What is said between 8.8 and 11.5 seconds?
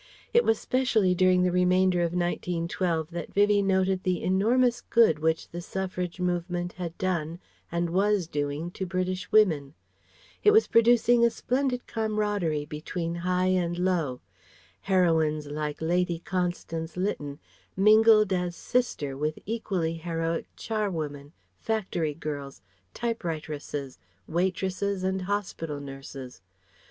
British women. It was producing a